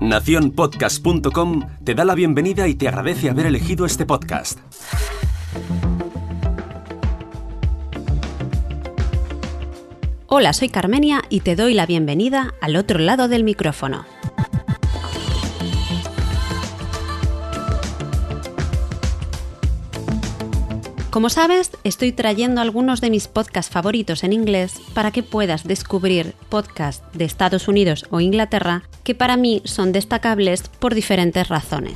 [0.00, 4.58] Naciónpodcast.com te da la bienvenida y te agradece haber elegido este podcast.
[10.26, 14.04] Hola, soy Carmenia y te doy la bienvenida al otro lado del micrófono.
[21.14, 26.34] Como sabes, estoy trayendo algunos de mis podcasts favoritos en inglés para que puedas descubrir
[26.48, 31.94] podcasts de Estados Unidos o Inglaterra que para mí son destacables por diferentes razones.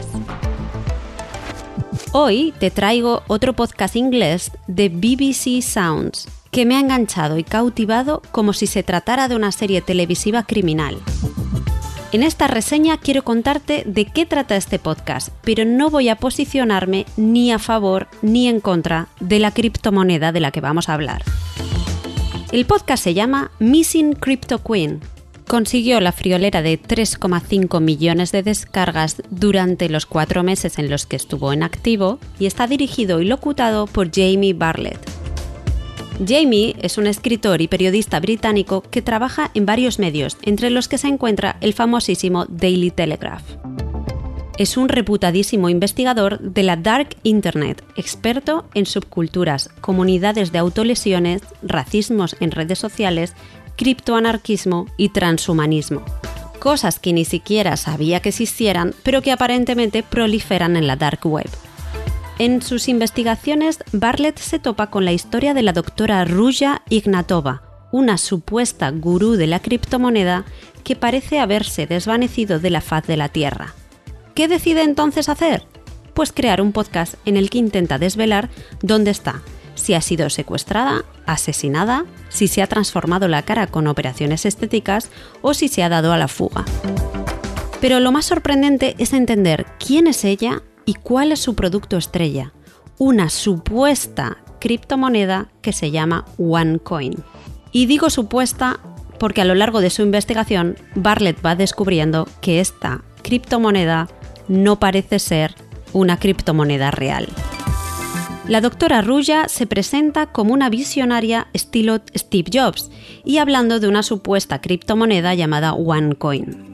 [2.13, 8.23] Hoy te traigo otro podcast inglés de BBC Sounds que me ha enganchado y cautivado
[8.31, 10.97] como si se tratara de una serie televisiva criminal.
[12.11, 17.05] En esta reseña quiero contarte de qué trata este podcast, pero no voy a posicionarme
[17.19, 21.23] ni a favor ni en contra de la criptomoneda de la que vamos a hablar.
[22.51, 25.01] El podcast se llama Missing Crypto Queen.
[25.47, 31.17] Consiguió la friolera de 3,5 millones de descargas durante los cuatro meses en los que
[31.17, 35.18] estuvo en activo y está dirigido y locutado por Jamie Bartlett.
[36.27, 40.99] Jamie es un escritor y periodista británico que trabaja en varios medios, entre los que
[40.99, 43.45] se encuentra el famosísimo Daily Telegraph.
[44.59, 52.35] Es un reputadísimo investigador de la Dark Internet, experto en subculturas, comunidades de autolesiones, racismos
[52.41, 53.35] en redes sociales,
[53.77, 56.03] criptoanarquismo y transhumanismo.
[56.59, 61.49] Cosas que ni siquiera sabía que existieran, pero que aparentemente proliferan en la Dark Web.
[62.39, 68.17] En sus investigaciones, Bartlett se topa con la historia de la doctora Ruya Ignatova, una
[68.17, 70.45] supuesta gurú de la criptomoneda
[70.85, 73.75] que parece haberse desvanecido de la faz de la Tierra.
[74.37, 75.65] ¿Qué decide entonces hacer?
[76.15, 78.51] Pues crear un podcast en el que intenta desvelar
[78.83, 79.43] dónde está,
[79.75, 85.11] si ha sido secuestrada, asesinada, si se ha transformado la cara con operaciones estéticas
[85.43, 86.65] o si se ha dado a la fuga.
[87.81, 92.55] Pero lo más sorprendente es entender quién es ella y cuál es su producto estrella,
[92.97, 97.13] una supuesta criptomoneda que se llama OneCoin.
[97.73, 98.81] Y digo supuesta
[99.19, 104.09] porque a lo largo de su investigación, Bartlett va descubriendo que esta criptomoneda
[104.49, 105.55] no parece ser
[105.93, 107.29] una criptomoneda real.
[108.47, 112.91] La doctora Ruya se presenta como una visionaria estilo Steve Jobs
[113.27, 116.68] y hablando de una supuesta criptomoneda llamada OneCoin.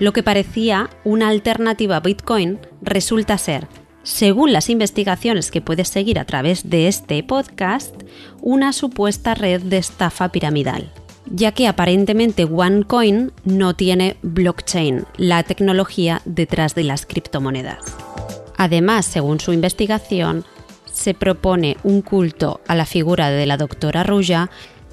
[0.00, 3.68] Lo que parecía una alternativa a Bitcoin resulta ser,
[4.02, 7.94] según las investigaciones que puedes seguir a través de este podcast,
[8.40, 10.90] una supuesta red de estafa piramidal
[11.32, 17.78] ya que aparentemente OneCoin no tiene blockchain, la tecnología detrás de las criptomonedas.
[18.56, 20.44] Además, según su investigación,
[20.92, 24.50] se propone un culto a la figura de la doctora Ruya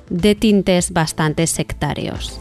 [0.09, 2.39] de tintes bastante sectarios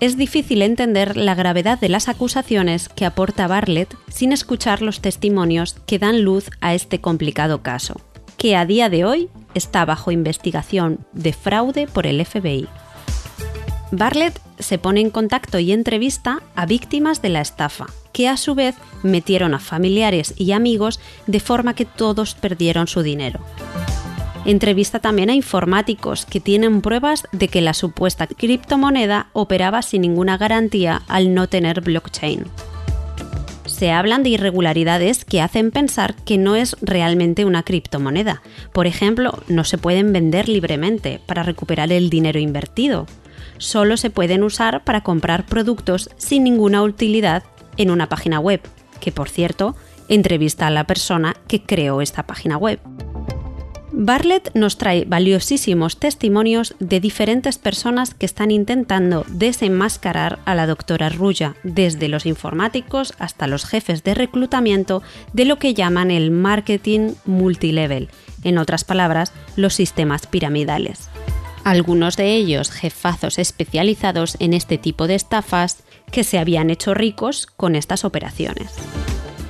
[0.00, 5.76] es difícil entender la gravedad de las acusaciones que aporta Bartlett sin escuchar los testimonios
[5.86, 8.00] que dan luz a este complicado caso,
[8.36, 12.68] que a día de hoy está bajo investigación de fraude por el FBI.
[13.90, 18.54] Bartlett se pone en contacto y entrevista a víctimas de la estafa, que a su
[18.54, 23.40] vez metieron a familiares y amigos de forma que todos perdieron su dinero.
[24.46, 30.38] Entrevista también a informáticos que tienen pruebas de que la supuesta criptomoneda operaba sin ninguna
[30.38, 32.44] garantía al no tener blockchain.
[33.64, 38.40] Se hablan de irregularidades que hacen pensar que no es realmente una criptomoneda.
[38.72, 43.06] Por ejemplo, no se pueden vender libremente para recuperar el dinero invertido.
[43.58, 47.42] Solo se pueden usar para comprar productos sin ninguna utilidad
[47.76, 48.60] en una página web,
[49.00, 49.74] que por cierto,
[50.08, 52.78] entrevista a la persona que creó esta página web.
[53.98, 61.08] Bartlett nos trae valiosísimos testimonios de diferentes personas que están intentando desenmascarar a la doctora
[61.08, 65.02] Ruya, desde los informáticos hasta los jefes de reclutamiento
[65.32, 68.10] de lo que llaman el marketing multilevel,
[68.44, 71.08] en otras palabras, los sistemas piramidales.
[71.64, 77.46] Algunos de ellos jefazos especializados en este tipo de estafas que se habían hecho ricos
[77.46, 78.74] con estas operaciones.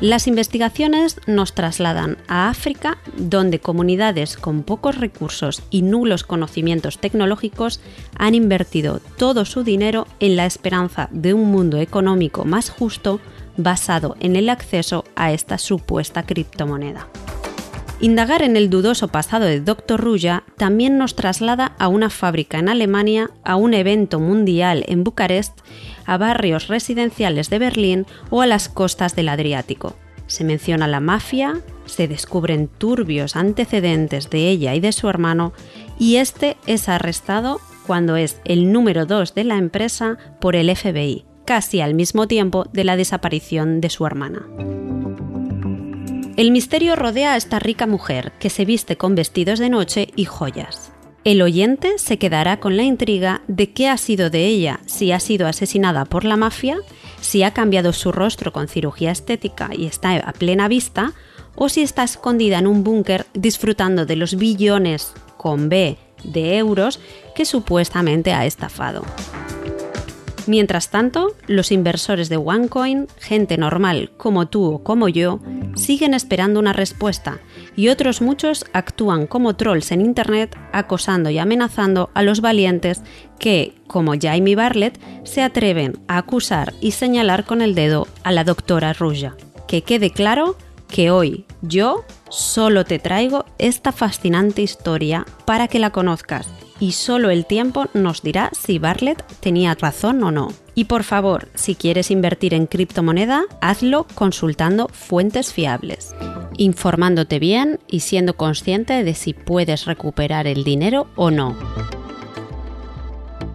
[0.03, 7.81] Las investigaciones nos trasladan a África, donde comunidades con pocos recursos y nulos conocimientos tecnológicos
[8.19, 13.21] han invertido todo su dinero en la esperanza de un mundo económico más justo
[13.57, 17.09] basado en el acceso a esta supuesta criptomoneda.
[18.01, 19.99] Indagar en el dudoso pasado de Dr.
[19.99, 25.59] Ruya también nos traslada a una fábrica en Alemania, a un evento mundial en Bucarest,
[26.05, 29.97] a barrios residenciales de Berlín o a las costas del Adriático.
[30.27, 35.55] Se menciona la mafia, se descubren turbios antecedentes de ella y de su hermano,
[35.99, 41.25] y este es arrestado cuando es el número 2 de la empresa por el FBI,
[41.47, 44.43] casi al mismo tiempo de la desaparición de su hermana.
[46.37, 50.27] El misterio rodea a esta rica mujer que se viste con vestidos de noche y
[50.27, 50.93] joyas.
[51.25, 55.19] El oyente se quedará con la intriga de qué ha sido de ella, si ha
[55.19, 56.77] sido asesinada por la mafia,
[57.23, 61.15] si ha cambiado su rostro con cirugía estética y está a plena vista,
[61.55, 67.01] o si está escondida en un búnker disfrutando de los billones con B de euros
[67.35, 69.05] que supuestamente ha estafado.
[70.47, 75.41] Mientras tanto, los inversores de OneCoin, gente normal como tú o como yo,
[75.75, 77.39] siguen esperando una respuesta
[77.75, 83.03] y otros muchos actúan como trolls en Internet acosando y amenazando a los valientes
[83.39, 88.45] que, como Jamie Bartlett, se atreven a acusar y señalar con el dedo a la
[88.45, 89.35] doctora Ruja.
[89.67, 90.57] Que quede claro
[90.89, 96.49] que hoy yo solo te traigo esta fascinante historia para que la conozcas
[96.81, 100.53] y solo el tiempo nos dirá si Bartlett tenía razón o no.
[100.75, 106.15] Y por favor, si quieres invertir en criptomoneda, hazlo consultando fuentes fiables,
[106.59, 111.57] informándote bien y siendo consciente de si puedes recuperar el dinero o no.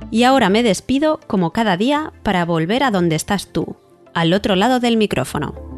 [0.10, 3.78] Y ahora me despido como cada día para volver a donde estás tú,
[4.14, 5.71] al otro lado del micrófono.